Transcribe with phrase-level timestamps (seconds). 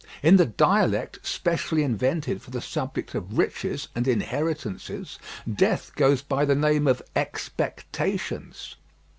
[0.23, 6.43] In the dialect specially invented for the subject of riches and inheritances, death goes by
[6.43, 8.77] the name of "expectations."